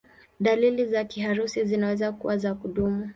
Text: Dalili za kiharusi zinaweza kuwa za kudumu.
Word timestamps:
Dalili 0.39 0.85
za 0.85 1.03
kiharusi 1.05 1.65
zinaweza 1.65 2.11
kuwa 2.11 2.37
za 2.37 2.53
kudumu. 2.55 3.09